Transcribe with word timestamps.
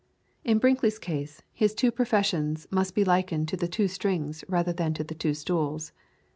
In 0.43 0.57
Brinkley's 0.57 0.97
case, 0.97 1.43
his 1.53 1.75
two 1.75 1.91
professions 1.91 2.65
must 2.71 2.95
be 2.95 3.05
likened 3.05 3.47
to 3.49 3.55
the 3.55 3.67
two 3.67 3.87
strings 3.87 4.43
rather 4.47 4.73
than 4.73 4.95
to 4.95 5.03
the 5.03 5.13
two 5.13 5.35
stools. 5.35 5.91